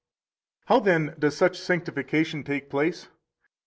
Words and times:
88 0.67 0.73
How, 0.73 0.79
then, 0.83 1.15
does 1.19 1.37
such 1.37 1.59
sanctification 1.59 2.43
take 2.43 2.71
place? 2.71 3.07